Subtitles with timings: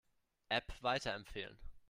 [0.49, 1.59] App weiterempfehlen.